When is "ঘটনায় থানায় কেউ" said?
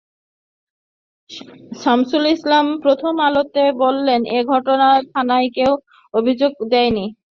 4.51-5.71